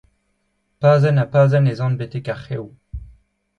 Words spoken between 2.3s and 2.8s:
ar c'hev.